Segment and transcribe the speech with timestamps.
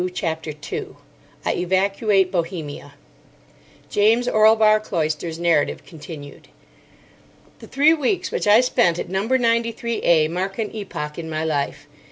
[0.15, 0.97] CHAPTER 2
[1.45, 2.93] I EVACUATE BOHEMIA
[3.91, 6.47] (James Orlebar Cloister's narrative continued)
[7.59, 9.27] The three weeks which I spent at No.
[9.29, 11.85] 93A mark an epoch in my life.